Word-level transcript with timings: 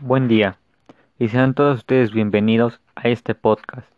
Buen 0.00 0.28
día 0.28 0.58
y 1.18 1.26
sean 1.26 1.54
todos 1.54 1.78
ustedes 1.78 2.12
bienvenidos 2.12 2.80
a 2.94 3.08
este 3.08 3.34
podcast. 3.34 3.90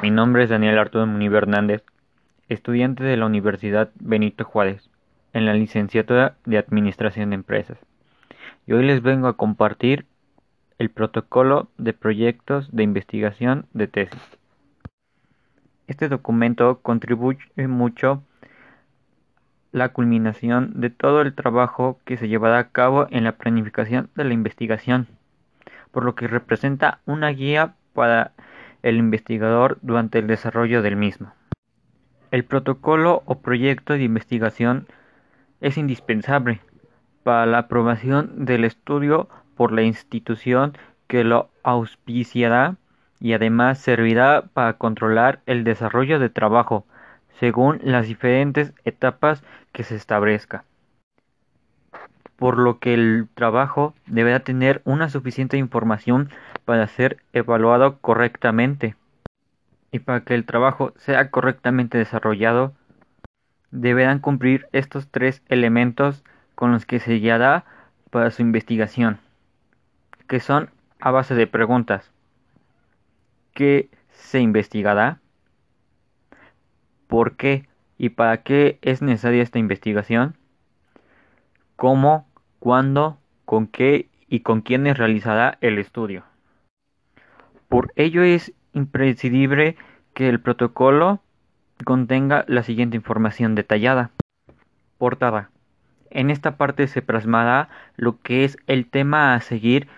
Mi 0.00 0.10
nombre 0.10 0.44
es 0.44 0.48
Daniel 0.48 0.78
Arturo 0.78 1.06
Muniz 1.06 1.30
Hernández, 1.30 1.84
estudiante 2.48 3.04
de 3.04 3.18
la 3.18 3.26
Universidad 3.26 3.90
Benito 3.96 4.44
Juárez, 4.44 4.88
en 5.34 5.44
la 5.44 5.52
licenciatura 5.52 6.36
de 6.46 6.56
Administración 6.56 7.30
de 7.30 7.34
Empresas. 7.34 7.76
Y 8.66 8.72
hoy 8.72 8.82
les 8.86 9.02
vengo 9.02 9.28
a 9.28 9.36
compartir 9.36 10.06
el 10.78 10.88
protocolo 10.88 11.68
de 11.76 11.92
proyectos 11.92 12.74
de 12.74 12.84
investigación 12.84 13.66
de 13.74 13.88
tesis. 13.88 14.38
Este 15.86 16.08
documento 16.08 16.80
contribuye 16.80 17.68
mucho 17.68 18.22
la 19.72 19.90
culminación 19.90 20.72
de 20.80 20.90
todo 20.90 21.20
el 21.20 21.34
trabajo 21.34 22.00
que 22.04 22.16
se 22.16 22.28
llevará 22.28 22.58
a 22.58 22.68
cabo 22.68 23.06
en 23.10 23.24
la 23.24 23.32
planificación 23.32 24.10
de 24.14 24.24
la 24.24 24.34
investigación, 24.34 25.06
por 25.92 26.04
lo 26.04 26.14
que 26.14 26.28
representa 26.28 27.00
una 27.06 27.28
guía 27.28 27.74
para 27.94 28.32
el 28.82 28.96
investigador 28.96 29.78
durante 29.82 30.18
el 30.18 30.26
desarrollo 30.26 30.82
del 30.82 30.96
mismo. 30.96 31.32
El 32.30 32.44
protocolo 32.44 33.22
o 33.26 33.40
proyecto 33.40 33.94
de 33.94 34.04
investigación 34.04 34.86
es 35.60 35.76
indispensable 35.76 36.60
para 37.22 37.46
la 37.46 37.58
aprobación 37.58 38.44
del 38.44 38.64
estudio 38.64 39.28
por 39.56 39.72
la 39.72 39.82
institución 39.82 40.76
que 41.06 41.24
lo 41.24 41.50
auspiciará 41.62 42.76
y 43.20 43.34
además 43.34 43.78
servirá 43.78 44.44
para 44.54 44.74
controlar 44.74 45.40
el 45.46 45.64
desarrollo 45.64 46.18
de 46.18 46.30
trabajo 46.30 46.86
según 47.38 47.80
las 47.82 48.06
diferentes 48.06 48.72
etapas 48.84 49.42
que 49.72 49.84
se 49.84 49.96
establezca. 49.96 50.64
Por 52.36 52.58
lo 52.58 52.78
que 52.78 52.94
el 52.94 53.28
trabajo 53.34 53.94
deberá 54.06 54.40
tener 54.40 54.80
una 54.84 55.10
suficiente 55.10 55.56
información 55.58 56.30
para 56.64 56.86
ser 56.86 57.18
evaluado 57.32 57.98
correctamente. 57.98 58.96
Y 59.92 59.98
para 59.98 60.20
que 60.20 60.34
el 60.34 60.44
trabajo 60.44 60.92
sea 60.96 61.30
correctamente 61.30 61.98
desarrollado, 61.98 62.72
deberán 63.70 64.18
cumplir 64.18 64.68
estos 64.72 65.08
tres 65.08 65.42
elementos 65.48 66.24
con 66.54 66.72
los 66.72 66.86
que 66.86 66.98
se 66.98 67.14
guiará 67.14 67.64
para 68.10 68.30
su 68.30 68.42
investigación, 68.42 69.18
que 70.28 70.40
son 70.40 70.70
a 71.00 71.10
base 71.10 71.34
de 71.34 71.46
preguntas. 71.46 72.10
¿Qué 73.54 73.88
se 74.12 74.40
investigará? 74.40 75.19
Por 77.10 77.36
qué 77.36 77.66
y 77.98 78.10
para 78.10 78.42
qué 78.42 78.78
es 78.80 79.02
necesaria 79.02 79.42
esta 79.42 79.58
investigación, 79.58 80.36
cómo, 81.76 82.26
cuándo, 82.60 83.18
con 83.44 83.66
qué 83.66 84.08
y 84.28 84.40
con 84.40 84.62
quiénes 84.62 84.96
realizará 84.96 85.58
el 85.60 85.78
estudio. 85.78 86.22
Por 87.68 87.92
ello 87.96 88.22
es 88.22 88.54
imprescindible 88.72 89.76
que 90.14 90.28
el 90.28 90.40
protocolo 90.40 91.20
contenga 91.84 92.44
la 92.46 92.62
siguiente 92.62 92.96
información 92.96 93.54
detallada. 93.54 94.10
Portada. 94.96 95.50
En 96.10 96.30
esta 96.30 96.56
parte 96.56 96.86
se 96.86 97.02
plasmará 97.02 97.68
lo 97.96 98.20
que 98.20 98.44
es 98.44 98.56
el 98.66 98.86
tema 98.86 99.34
a 99.34 99.40
seguir 99.40 99.88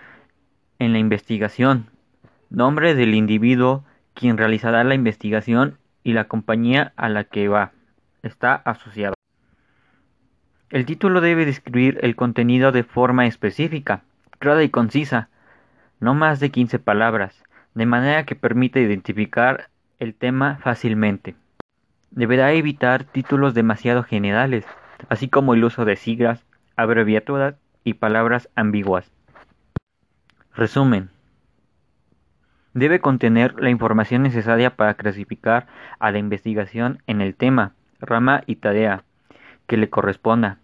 en 0.79 0.93
la 0.93 0.99
investigación, 0.99 1.87
nombre 2.49 2.95
del 2.95 3.15
individuo 3.15 3.85
quien 4.15 4.39
realizará 4.39 4.85
la 4.85 4.95
investigación 4.95 5.79
y 6.05 6.13
la 6.13 6.25
compañía 6.25 6.93
a 6.97 7.09
la 7.09 7.25
que 7.25 7.49
va 7.49 7.73
está 8.23 8.55
asociada. 8.55 9.15
El 10.71 10.87
título 10.87 11.21
debe 11.21 11.45
describir 11.45 11.99
el 12.03 12.17
contenido 12.17 12.73
de 12.73 12.83
forma 12.83 13.27
específica, 13.27 14.03
clara 14.39 14.63
y 14.63 14.71
concisa, 14.71 15.29
no 16.01 16.15
más 16.15 16.41
de 16.41 16.51
15 16.51 16.79
palabras, 16.79 17.45
de 17.75 17.87
manera 17.87 18.25
que 18.25 18.35
permita 18.35 18.81
identificar 18.81 19.69
el 19.99 20.15
tema 20.15 20.59
fácilmente. 20.63 21.37
Deberá 22.11 22.53
evitar 22.53 23.05
títulos 23.05 23.55
demasiado 23.55 24.03
generales, 24.03 24.67
así 25.09 25.29
como 25.29 25.55
el 25.55 25.65
uso 25.65 25.85
de 25.85 25.97
siglas, 25.97 26.45
abreviaturas 26.77 27.55
y 27.85 27.95
palabras 27.95 28.49
ambiguas. 28.55 29.11
Resumen. 30.55 31.12
Debe 32.75 33.01
contener 33.01 33.55
la 33.61 33.71
información 33.71 34.23
necesaria 34.23 34.77
para 34.77 34.95
clasificar 34.95 35.67
a 35.99 36.11
la 36.11 36.19
investigación 36.19 37.03
en 37.07 37.21
el 37.21 37.35
tema, 37.35 37.75
rama 38.01 38.43
y 38.47 38.57
tarea 38.57 39.05
que 39.67 39.77
le 39.77 39.91
corresponda, 39.91 40.59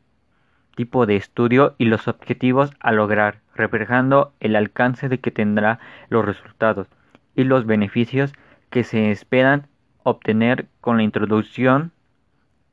tipo 0.74 1.06
de 1.06 1.16
estudio 1.16 1.74
y 1.76 1.84
los 1.84 2.08
objetivos 2.08 2.72
a 2.80 2.92
lograr, 2.92 3.40
reflejando 3.54 4.32
el 4.40 4.56
alcance 4.56 5.08
de 5.08 5.18
que 5.18 5.30
tendrá 5.30 5.80
los 6.08 6.24
resultados 6.24 6.88
y 7.34 7.44
los 7.44 7.66
beneficios 7.66 8.32
que 8.70 8.84
se 8.84 9.10
esperan 9.10 9.66
obtener 10.02 10.66
con 10.80 10.96
la 10.96 11.02
introducción 11.02 11.92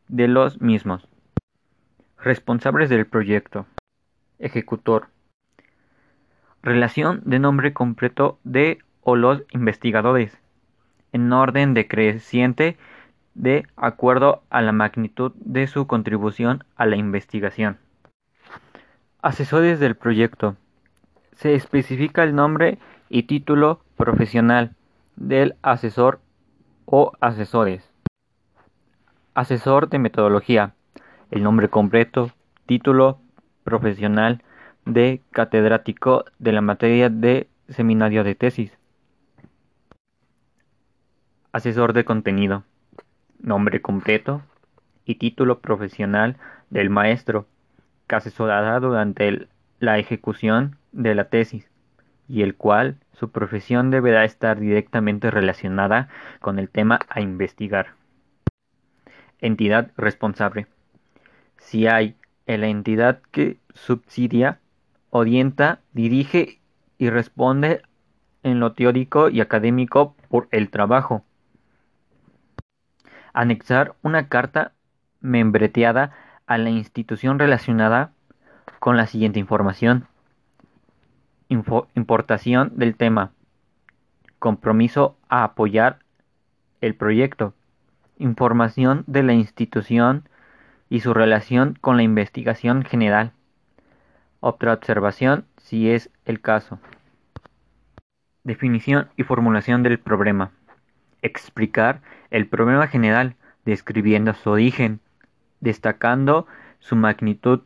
de 0.07 0.28
los 0.28 0.62
mismos. 0.62 1.07
Responsables 2.19 2.90
del 2.90 3.06
proyecto. 3.06 3.66
Ejecutor. 4.40 5.07
Relación 6.63 7.22
de 7.25 7.40
nombre 7.40 7.73
completo 7.73 8.40
de 8.44 8.79
o 9.05 9.16
los 9.16 9.43
investigadores, 9.51 10.38
en 11.13 11.31
orden 11.31 11.75
decreciente 11.75 12.75
de 13.35 13.67
acuerdo 13.75 14.41
a 14.49 14.61
la 14.61 14.71
magnitud 14.71 15.31
de 15.35 15.67
su 15.67 15.85
contribución 15.85 16.63
a 16.75 16.88
la 16.88 16.95
investigación. 16.95 17.77
Asesores 19.21 19.79
del 19.79 19.95
proyecto. 19.95 20.55
Se 21.33 21.53
especifica 21.53 22.23
el 22.23 22.33
nombre 22.33 22.79
y 23.09 23.23
título 23.23 23.81
profesional 23.95 24.75
del 25.16 25.55
asesor 25.61 26.19
o 26.85 27.11
asesores. 27.22 27.87
Asesor 29.35 29.87
de 29.89 29.99
metodología. 29.99 30.73
El 31.29 31.43
nombre 31.43 31.69
completo, 31.69 32.31
título 32.66 33.19
profesional 33.63 34.41
de 34.85 35.22
catedrático 35.31 36.25
de 36.39 36.53
la 36.53 36.61
materia 36.61 37.09
de 37.09 37.47
seminario 37.69 38.23
de 38.23 38.33
tesis. 38.33 38.72
Asesor 41.55 41.93
de 41.93 42.03
contenido, 42.03 42.66
nombre 43.39 43.81
completo 43.81 44.41
y 45.05 45.16
título 45.16 45.61
profesional 45.61 46.35
del 46.69 46.89
maestro 46.89 47.47
que 48.07 48.16
asesorará 48.17 48.77
durante 48.81 49.47
la 49.79 49.97
ejecución 49.97 50.75
de 50.91 51.16
la 51.16 51.29
tesis 51.29 51.71
y 52.27 52.41
el 52.41 52.55
cual 52.55 52.97
su 53.13 53.31
profesión 53.31 53.89
deberá 53.89 54.25
estar 54.25 54.59
directamente 54.59 55.31
relacionada 55.31 56.09
con 56.41 56.59
el 56.59 56.67
tema 56.67 56.99
a 57.07 57.21
investigar. 57.21 57.93
Entidad 59.39 59.91
responsable. 59.95 60.67
Si 61.55 61.87
hay 61.87 62.17
en 62.47 62.59
la 62.59 62.67
entidad 62.67 63.22
que 63.31 63.59
subsidia, 63.73 64.59
orienta, 65.09 65.79
dirige 65.93 66.59
y 66.97 67.09
responde 67.09 67.81
en 68.43 68.59
lo 68.59 68.73
teórico 68.73 69.29
y 69.29 69.39
académico 69.39 70.17
por 70.27 70.49
el 70.51 70.69
trabajo 70.69 71.23
anexar 73.35 73.96
una 74.01 74.29
carta 74.29 74.72
membreteada 75.19 76.12
a 76.47 76.57
la 76.57 76.69
institución 76.69 77.38
relacionada 77.38 78.12
con 78.79 78.97
la 78.97 79.06
siguiente 79.06 79.40
información. 79.40 80.07
importación 81.50 82.72
del 82.75 82.96
tema. 82.96 83.31
Compromiso 84.40 85.18
a 85.28 85.44
apoyar 85.44 86.00
el 86.81 86.96
proyecto. 86.96 87.53
Información 88.18 89.03
de 89.06 89.23
la 89.23 89.34
institución 89.34 90.29
y 90.90 91.02
su 91.02 91.13
relación 91.13 91.78
con 91.81 91.97
la 91.97 92.03
investigación 92.03 92.84
general. 92.84 93.34
Otra 94.40 94.73
observación 94.73 95.46
si 95.57 95.90
es 95.90 96.09
el 96.23 96.40
caso. 96.40 96.79
Definición 98.43 99.09
y 99.17 99.23
formulación 99.23 99.84
del 99.84 99.99
problema 99.99 100.52
explicar 101.25 102.01
el 102.29 102.47
problema 102.47 102.87
general, 102.87 103.35
describiendo 103.66 104.33
su 104.33 104.49
origen, 104.51 104.99
destacando 105.59 106.47
su 106.79 106.95
magnitud 106.95 107.61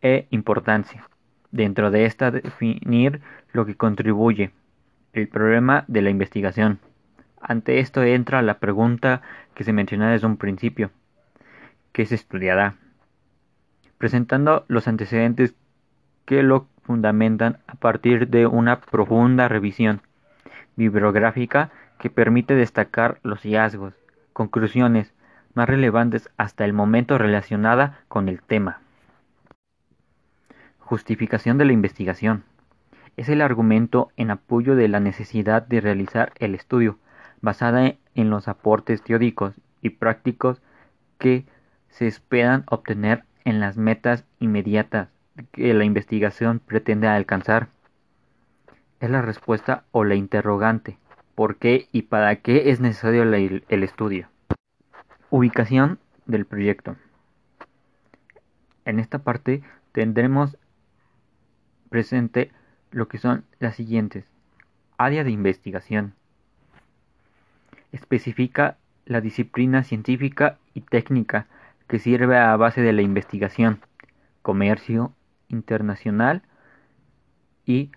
e 0.00 0.26
importancia. 0.30 1.08
Dentro 1.50 1.90
de 1.90 2.04
esta 2.04 2.30
definir 2.30 3.20
lo 3.52 3.66
que 3.66 3.76
contribuye, 3.76 4.52
el 5.12 5.28
problema 5.28 5.84
de 5.86 6.02
la 6.02 6.10
investigación. 6.10 6.78
Ante 7.40 7.78
esto 7.78 8.02
entra 8.02 8.42
la 8.42 8.58
pregunta 8.58 9.22
que 9.54 9.64
se 9.64 9.72
menciona 9.72 10.10
desde 10.10 10.26
un 10.26 10.36
principio. 10.36 10.90
¿Qué 11.92 12.06
se 12.06 12.14
estudiará? 12.14 12.76
Presentando 13.98 14.64
los 14.68 14.88
antecedentes 14.88 15.54
que 16.24 16.42
lo 16.42 16.68
fundamentan 16.82 17.58
a 17.66 17.74
partir 17.74 18.28
de 18.28 18.46
una 18.46 18.80
profunda 18.80 19.48
revisión 19.48 20.00
bibliográfica 20.76 21.70
que 21.98 22.10
permite 22.10 22.54
destacar 22.54 23.18
los 23.22 23.42
hallazgos, 23.42 23.94
conclusiones 24.32 25.12
más 25.54 25.68
relevantes 25.68 26.28
hasta 26.36 26.64
el 26.64 26.72
momento 26.72 27.18
relacionada 27.18 28.00
con 28.08 28.28
el 28.28 28.42
tema. 28.42 28.80
Justificación 30.78 31.58
de 31.58 31.64
la 31.64 31.72
investigación. 31.72 32.44
es 33.16 33.28
el 33.28 33.42
argumento 33.42 34.10
en 34.16 34.32
apoyo 34.32 34.74
de 34.74 34.88
la 34.88 34.98
necesidad 34.98 35.62
de 35.62 35.80
realizar 35.80 36.32
el 36.40 36.56
estudio, 36.56 36.98
basada 37.40 37.94
en 38.16 38.30
los 38.30 38.48
aportes 38.48 39.02
teóricos 39.02 39.54
y 39.82 39.90
prácticos 39.90 40.60
que 41.18 41.44
se 41.90 42.08
esperan 42.08 42.64
obtener 42.66 43.22
en 43.44 43.60
las 43.60 43.76
metas 43.76 44.24
inmediatas 44.40 45.10
que 45.52 45.72
la 45.74 45.84
investigación 45.84 46.58
pretende 46.58 47.06
alcanzar. 47.06 47.68
Es 49.00 49.10
la 49.10 49.22
respuesta 49.22 49.84
o 49.92 50.02
la 50.04 50.16
interrogante, 50.16 50.98
¿por 51.34 51.56
qué 51.56 51.88
y 51.92 52.02
para 52.02 52.36
qué 52.36 52.70
es 52.70 52.80
necesario 52.80 53.22
el, 53.22 53.82
estudio? 53.82 54.28
Ubicación 55.30 55.98
del 56.26 56.46
proyecto. 56.46 56.96
En 58.84 59.00
esta 59.00 59.18
parte 59.18 59.62
tendremos 59.92 60.56
presente 61.88 62.50
lo 62.90 63.08
que 63.08 63.18
son 63.18 63.44
las 63.58 63.76
siguientes. 63.76 64.24
Área 64.96 65.24
de 65.24 65.30
investigación. 65.30 66.14
Especifica 67.92 68.76
la 69.06 69.20
disciplina 69.20 69.82
científica 69.82 70.58
y 70.72 70.80
técnica 70.82 71.46
que 71.88 71.98
sirve 71.98 72.38
a 72.38 72.56
base 72.56 72.80
de 72.80 72.92
la 72.92 73.02
investigación, 73.02 73.80
comercio 74.42 75.12
internacional 75.48 76.42
y 77.66 77.90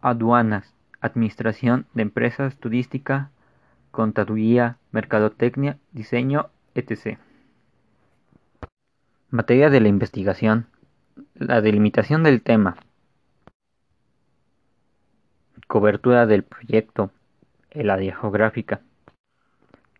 aduanas, 0.00 0.73
administración 1.04 1.86
de 1.92 2.00
empresas 2.00 2.56
turística, 2.56 3.30
contaduría, 3.90 4.78
mercadotecnia, 4.90 5.78
diseño, 5.92 6.48
etc. 6.74 7.18
Materia 9.28 9.68
de 9.68 9.80
la 9.80 9.88
investigación. 9.88 10.66
La 11.34 11.60
delimitación 11.60 12.22
del 12.22 12.40
tema. 12.40 12.76
Cobertura 15.66 16.26
del 16.26 16.42
proyecto. 16.42 17.10
El 17.70 17.90
área 17.90 18.16
geográfica. 18.16 18.80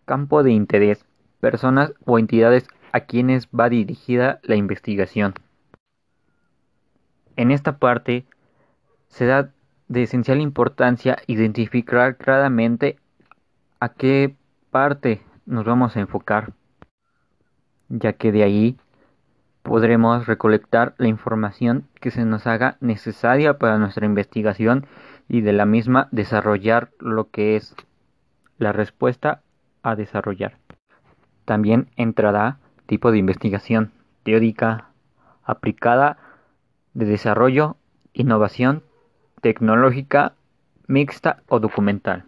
Campo 0.07 0.43
de 0.43 0.53
interés. 0.53 1.05
Personas 1.41 1.93
o 2.07 2.19
entidades 2.19 2.67
a 2.93 3.01
quienes 3.01 3.49
va 3.49 3.69
dirigida 3.69 4.41
la 4.43 4.57
investigación. 4.57 5.35
En 7.37 7.51
esta 7.51 7.77
parte 7.79 8.25
se 9.09 9.27
da 9.27 9.51
de 9.95 10.03
esencial 10.03 10.41
importancia 10.41 11.17
identificar 11.29 12.17
claramente 12.17 12.99
a 13.81 13.89
qué 13.91 14.35
parte 14.71 15.23
nos 15.47 15.65
vamos 15.65 15.97
a 15.97 16.01
enfocar, 16.01 16.53
ya 17.89 18.13
que 18.15 18.33
de 18.33 18.43
ahí 18.43 18.77
podremos 19.63 20.27
recolectar 20.27 20.95
la 20.99 21.07
información 21.09 21.87
que 22.01 22.11
se 22.11 22.25
nos 22.25 22.47
haga 22.47 22.77
necesaria 22.81 23.57
para 23.57 23.79
nuestra 23.79 24.05
investigación 24.05 24.87
y 25.29 25.41
de 25.43 25.53
la 25.53 25.65
misma 25.65 26.09
desarrollar 26.11 26.91
lo 26.99 27.31
que 27.31 27.57
es 27.57 27.75
la 28.59 28.73
respuesta 28.73 29.43
a 29.83 29.95
desarrollar. 29.95 30.59
También 31.45 31.89
entrará 31.97 32.59
tipo 32.87 33.13
de 33.13 33.19
investigación 33.19 33.93
teórica, 34.25 34.89
aplicada, 35.45 36.19
de 36.95 37.07
desarrollo, 37.07 37.77
innovación, 38.13 38.83
tecnológica, 39.45 40.33
mixta 40.87 41.43
o 41.49 41.61
documental. 41.61 42.25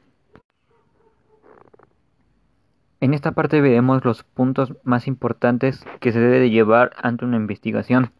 En 3.00 3.14
esta 3.14 3.32
parte 3.32 3.62
veremos 3.62 4.04
los 4.04 4.22
puntos 4.22 4.74
más 4.84 5.06
importantes 5.06 5.82
que 6.00 6.12
se 6.12 6.20
debe 6.20 6.40
de 6.40 6.50
llevar 6.50 6.92
ante 6.98 7.24
una 7.24 7.38
investigación, 7.38 8.12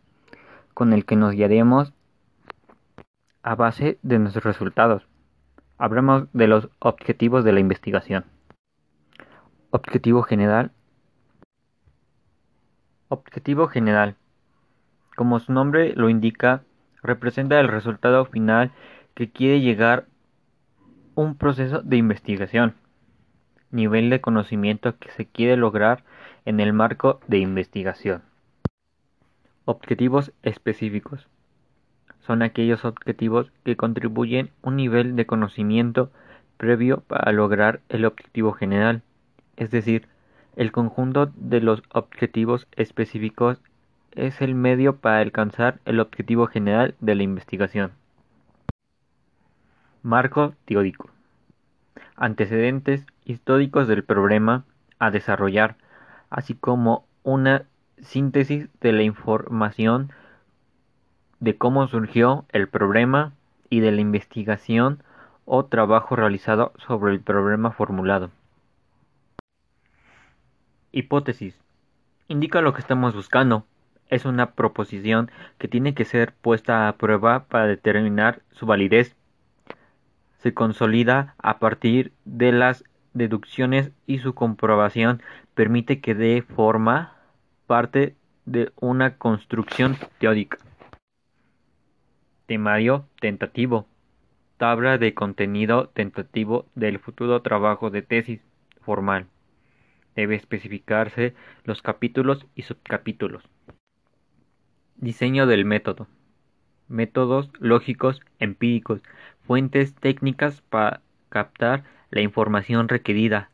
con 0.73 0.95
el 0.95 1.05
que 1.05 1.15
nos 1.15 1.33
guiaremos 1.33 1.93
a 3.43 3.55
base 3.55 3.99
de 4.03 4.19
nuestros 4.19 4.45
resultados. 4.45 5.07
Hablemos 5.77 6.29
de 6.33 6.47
los 6.47 6.71
objetivos 6.79 7.45
de 7.45 7.53
la 7.53 7.61
investigación. 7.61 8.25
Objetivo 9.73 10.23
general 10.23 10.73
Objetivo 13.09 13.69
general. 13.69 14.17
Como 15.17 15.39
su 15.39 15.53
nombre 15.53 15.93
lo 15.95 16.09
indica, 16.09 16.63
representa 17.07 17.59
el 17.61 17.69
resultado 17.69 18.25
final 18.27 18.73
que 19.15 19.31
quiere 19.31 19.61
llegar 19.61 20.07
un 21.15 21.37
proceso 21.37 21.81
de 21.83 21.97
investigación. 21.97 22.75
Nivel 23.71 24.11
de 24.11 24.21
conocimiento 24.21 24.99
que 24.99 25.11
se 25.11 25.27
quiere 25.27 25.57
lograr 25.57 26.05
en 26.45 26.61
el 26.61 26.73
marco 26.73 27.21
de 27.27 27.39
investigación. 27.39 28.23
Objetivos 29.65 30.33
específicos. 30.43 31.29
Son 32.21 32.43
aquellos 32.43 32.85
objetivos 32.85 33.51
que 33.65 33.77
contribuyen 33.77 34.51
un 34.63 34.77
nivel 34.77 35.17
de 35.17 35.27
conocimiento 35.27 36.11
previo 36.57 37.01
para 37.01 37.33
lograr 37.33 37.81
el 37.89 38.05
objetivo 38.05 38.53
general, 38.53 39.03
es 39.57 39.71
decir, 39.71 40.09
el 40.57 40.73
conjunto 40.73 41.31
de 41.37 41.61
los 41.61 41.83
objetivos 41.93 42.67
específicos 42.77 43.61
es 44.17 44.41
el 44.41 44.55
medio 44.55 44.97
para 44.97 45.21
alcanzar 45.21 45.79
el 45.85 46.01
objetivo 46.01 46.47
general 46.47 46.95
de 47.01 47.15
la 47.15 47.23
investigación. 47.23 47.93
Marco 50.03 50.55
teórico. 50.65 51.11
Antecedentes 52.17 53.07
históricos 53.25 53.87
del 53.89 54.05
problema 54.05 54.65
a 54.99 55.11
desarrollar, 55.11 55.77
así 56.31 56.55
como 56.55 57.05
una 57.23 57.67
síntesis 58.01 58.69
de 58.81 58.93
la 58.93 59.03
información 59.03 60.11
de 61.41 61.57
cómo 61.57 61.87
surgió 61.87 62.47
el 62.51 62.69
problema 62.69 63.33
y 63.69 63.81
de 63.81 63.93
la 63.93 64.01
investigación 64.01 65.03
o 65.45 65.67
trabajo 65.67 66.17
realizado 66.17 66.73
sobre 66.79 67.13
el 67.13 67.21
problema 67.21 67.71
formulado. 67.71 68.31
Hipótesis. 70.93 71.61
Indica 72.29 72.63
lo 72.63 72.73
que 72.73 72.81
estamos 72.81 73.15
buscando. 73.15 73.67
Es 74.09 74.25
una 74.25 74.53
proposición 74.53 75.31
que 75.59 75.69
tiene 75.69 75.95
que 75.95 76.05
ser 76.05 76.33
puesta 76.33 76.89
a 76.89 76.97
prueba 76.97 77.45
para 77.45 77.67
determinar 77.67 78.43
su 78.53 78.67
validez. 78.67 79.17
Se 80.39 80.55
consolida 80.55 81.35
a 81.39 81.59
partir 81.59 82.13
de 82.25 82.53
las 82.53 82.85
deducciones 83.15 83.91
y 84.07 84.19
su 84.19 84.35
comprobación 84.35 85.23
permite 85.55 86.01
que 86.01 86.15
dé 86.15 86.43
forma 86.43 87.15
parte 87.67 88.15
de 88.45 88.71
una 88.81 89.17
construcción 89.17 89.97
teórica. 90.19 90.59
Temario 92.47 93.07
tentativo. 93.21 93.87
Tabla 94.57 94.99
de 94.99 95.15
contenido 95.15 95.89
tentativo 95.89 96.67
del 96.75 96.99
futuro 96.99 97.43
trabajo 97.43 97.91
de 97.91 98.03
tesis 98.03 98.41
formal 98.83 99.27
debe 100.17 100.35
especificarse 100.35 101.35
los 101.65 101.83
capítulos 101.83 102.47
y 102.57 102.63
subcapítulos. 102.63 103.45
Diseño 104.99 105.47
del 105.47 105.67
método. 105.67 106.09
Métodos 106.89 107.51
lógicos 107.59 108.23
empíricos, 108.39 109.03
fuentes 109.47 109.95
técnicas 109.95 110.63
para 110.63 111.03
captar 111.29 111.85
la 112.11 112.23
información 112.23 112.89
requerida, 112.89 113.51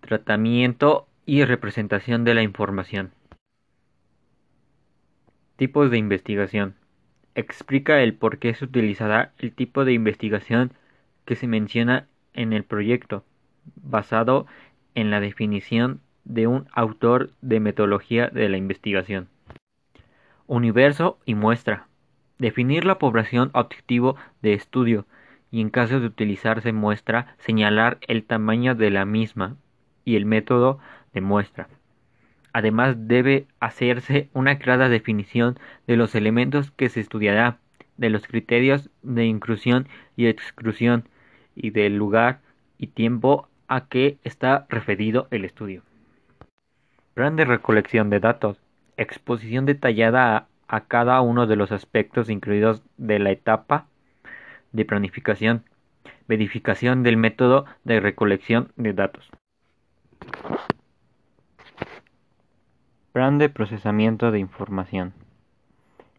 tratamiento 0.00 1.06
y 1.24 1.44
representación 1.44 2.24
de 2.24 2.34
la 2.34 2.42
información. 2.42 3.10
Tipos 5.56 5.90
de 5.90 5.96
investigación. 5.96 6.74
Explica 7.34 8.02
el 8.02 8.12
por 8.12 8.36
qué 8.36 8.52
se 8.52 8.66
utilizará 8.66 9.32
el 9.38 9.54
tipo 9.54 9.86
de 9.86 9.94
investigación 9.94 10.72
que 11.24 11.36
se 11.36 11.46
menciona 11.46 12.06
en 12.34 12.52
el 12.52 12.64
proyecto, 12.64 13.24
basado 13.76 14.46
en 14.94 15.10
la 15.10 15.20
definición 15.20 16.02
de 16.24 16.48
un 16.48 16.66
autor 16.72 17.30
de 17.40 17.60
metodología 17.60 18.28
de 18.28 18.50
la 18.50 18.58
investigación. 18.58 19.31
Universo 20.52 21.18
y 21.24 21.34
muestra. 21.34 21.86
Definir 22.36 22.84
la 22.84 22.98
población 22.98 23.48
objetivo 23.54 24.16
de 24.42 24.52
estudio 24.52 25.06
y 25.50 25.62
en 25.62 25.70
caso 25.70 25.98
de 25.98 26.06
utilizarse 26.06 26.74
muestra, 26.74 27.36
señalar 27.38 27.96
el 28.06 28.24
tamaño 28.24 28.74
de 28.74 28.90
la 28.90 29.06
misma 29.06 29.56
y 30.04 30.14
el 30.16 30.26
método 30.26 30.78
de 31.14 31.22
muestra. 31.22 31.68
Además 32.52 32.96
debe 33.08 33.46
hacerse 33.60 34.28
una 34.34 34.58
clara 34.58 34.90
definición 34.90 35.58
de 35.86 35.96
los 35.96 36.14
elementos 36.14 36.70
que 36.72 36.90
se 36.90 37.00
estudiará, 37.00 37.56
de 37.96 38.10
los 38.10 38.26
criterios 38.26 38.90
de 39.02 39.24
inclusión 39.24 39.88
y 40.16 40.26
exclusión 40.26 41.08
y 41.56 41.70
del 41.70 41.96
lugar 41.96 42.40
y 42.76 42.88
tiempo 42.88 43.48
a 43.68 43.86
que 43.86 44.18
está 44.22 44.66
referido 44.68 45.28
el 45.30 45.46
estudio. 45.46 45.82
Plan 47.14 47.36
de 47.36 47.46
recolección 47.46 48.10
de 48.10 48.20
datos. 48.20 48.61
Exposición 48.96 49.66
detallada 49.66 50.48
a, 50.68 50.80
cada 50.82 51.20
uno 51.20 51.46
de 51.46 51.56
los 51.56 51.72
aspectos 51.72 52.30
incluidos 52.30 52.82
de 52.96 53.18
la 53.18 53.30
etapa 53.30 53.86
de 54.72 54.84
planificación. 54.84 55.64
Verificación 56.28 57.02
del 57.02 57.16
método 57.16 57.66
de 57.84 58.00
recolección 58.00 58.72
de 58.76 58.92
datos. 58.92 59.28
Plan 63.12 63.38
de 63.38 63.48
procesamiento 63.48 64.30
de 64.30 64.38
información. 64.38 65.12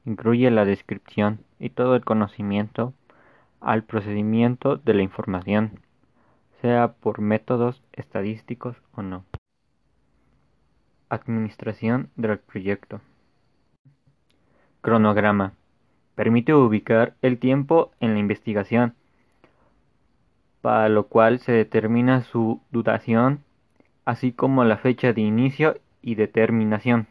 Incluye 0.06 0.52
la 0.52 0.66
descripción 0.66 1.40
y 1.60 1.70
todo 1.70 1.96
el 1.96 2.04
conocimiento 2.04 2.94
al 3.64 3.84
procedimiento 3.84 4.76
de 4.76 4.94
la 4.94 5.04
información, 5.04 5.80
sea 6.62 6.94
por 6.94 7.22
métodos 7.22 7.82
estadísticos 7.94 8.76
o 8.94 9.02
no. 9.02 9.26
Administración 11.14 12.10
del 12.16 12.40
proyecto. 12.40 13.00
Cronograma. 14.82 15.54
Permite 16.16 16.56
ubicar 16.56 17.14
el 17.22 17.38
tiempo 17.38 17.92
en 18.00 18.14
la 18.14 18.20
investigación, 18.20 18.96
para 20.62 20.90
lo 20.90 21.06
cual 21.06 21.38
se 21.38 21.52
determina 21.52 22.24
su 22.24 22.62
duración, 22.72 23.44
así 24.06 24.32
como 24.32 24.64
la 24.64 24.78
fecha 24.78 25.14
de 25.14 25.22
inicio 25.22 25.78
y 26.02 26.16
determinación. 26.16 27.06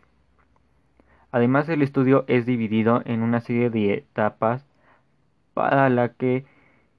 Además, 1.30 1.68
el 1.68 1.80
estudio 1.80 2.24
es 2.26 2.44
dividido 2.44 3.02
en 3.04 3.22
una 3.22 3.40
serie 3.40 3.70
de 3.70 3.94
etapas 3.94 4.66
para 5.54 5.88
la 5.90 6.08
que 6.08 6.44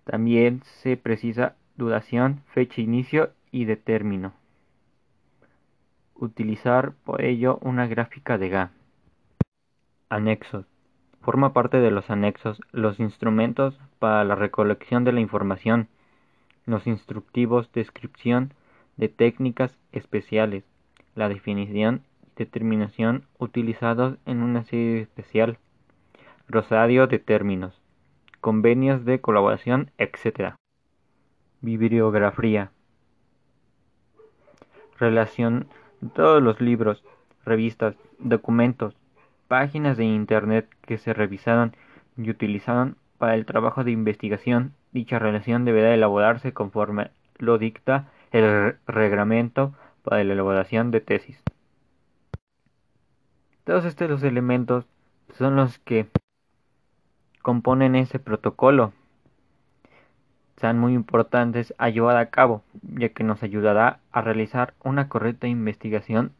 también 0.05 0.61
se 0.81 0.95
precisa 0.95 1.55
duración, 1.75 2.43
fecha 2.53 2.77
de 2.77 2.83
inicio 2.83 3.31
y 3.51 3.65
de 3.65 3.75
término. 3.75 4.31
Utilizar 6.15 6.93
por 7.03 7.23
ello 7.23 7.57
una 7.61 7.87
gráfica 7.87 8.37
de 8.37 8.49
GA. 8.49 8.71
Anexos. 10.09 10.65
Forma 11.21 11.53
parte 11.53 11.77
de 11.77 11.89
los 11.89 12.09
anexos 12.09 12.61
los 12.71 12.99
instrumentos 12.99 13.79
para 13.99 14.23
la 14.23 14.35
recolección 14.35 15.05
de 15.05 15.13
la 15.13 15.21
información, 15.21 15.87
los 16.65 16.85
instructivos, 16.85 17.71
descripción 17.71 18.53
de 18.97 19.09
técnicas 19.09 19.77
especiales, 19.91 20.63
la 21.15 21.29
definición 21.29 22.03
y 22.21 22.29
determinación 22.37 23.25
utilizados 23.39 24.17
en 24.25 24.43
una 24.43 24.63
serie 24.63 25.01
especial, 25.01 25.57
rosario 26.47 27.07
de 27.07 27.19
términos, 27.19 27.81
convenios 28.41 29.05
de 29.05 29.19
colaboración, 29.19 29.91
etc. 29.97 30.55
Bibliografía. 31.61 32.71
Relación 34.99 35.67
todos 36.09 36.41
los 36.41 36.61
libros, 36.61 37.03
revistas, 37.45 37.95
documentos, 38.19 38.95
páginas 39.47 39.97
de 39.97 40.05
Internet 40.05 40.67
que 40.85 40.97
se 40.97 41.13
revisaron 41.13 41.75
y 42.17 42.29
utilizaron 42.29 42.97
para 43.17 43.35
el 43.35 43.45
trabajo 43.45 43.83
de 43.83 43.91
investigación. 43.91 44.73
Dicha 44.91 45.19
relación 45.19 45.65
deberá 45.65 45.93
elaborarse 45.93 46.53
conforme 46.53 47.11
lo 47.37 47.57
dicta 47.57 48.09
el 48.31 48.77
reglamento 48.87 49.73
para 50.03 50.23
la 50.23 50.33
elaboración 50.33 50.91
de 50.91 51.01
tesis. 51.01 51.41
Todos 53.63 53.85
estos 53.85 54.23
elementos 54.23 54.85
son 55.37 55.55
los 55.55 55.79
que 55.79 56.07
componen 57.41 57.95
ese 57.95 58.19
protocolo. 58.19 58.93
Son 60.63 60.79
muy 60.79 60.93
importantes 60.93 61.73
a 61.77 61.89
llevar 61.89 62.15
a 62.15 62.29
cabo, 62.29 62.63
ya 62.83 63.09
que 63.09 63.25
nos 63.25 63.43
ayudará 63.43 63.99
a 64.13 64.21
realizar 64.21 64.73
una 64.81 65.09
correcta 65.09 65.45
investigación 65.49 66.31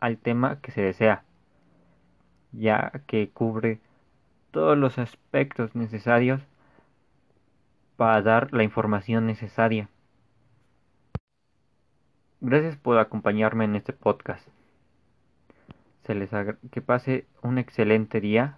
al 0.00 0.16
tema 0.16 0.58
que 0.62 0.70
se 0.70 0.80
desea, 0.80 1.22
ya 2.52 2.92
que 3.06 3.28
cubre 3.28 3.78
todos 4.52 4.78
los 4.78 4.96
aspectos 4.96 5.74
necesarios 5.74 6.40
para 7.98 8.22
dar 8.22 8.54
la 8.54 8.62
información 8.62 9.26
necesaria. 9.26 9.90
Gracias 12.40 12.78
por 12.78 12.96
acompañarme 12.96 13.66
en 13.66 13.76
este 13.76 13.92
podcast. 13.92 14.48
Se 16.04 16.14
les 16.14 16.30
que 16.70 16.80
pase 16.80 17.26
un 17.42 17.58
excelente 17.58 18.22
día 18.22 18.56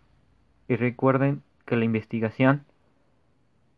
y 0.68 0.76
recuerden 0.76 1.42
que 1.66 1.74
la 1.74 1.84
investigación 1.84 2.64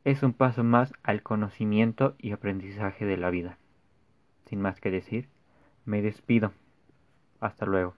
es 0.04 0.22
un 0.22 0.32
paso 0.32 0.64
más 0.64 0.92
al 1.02 1.22
conocimiento 1.22 2.14
y 2.18 2.32
aprendizaje 2.32 3.04
de 3.04 3.16
la 3.16 3.30
vida. 3.30 3.58
Sin 4.46 4.60
más 4.60 4.80
que 4.80 4.90
decir, 4.90 5.28
me 5.84 6.02
despido. 6.02 6.52
Hasta 7.40 7.66
luego. 7.66 7.94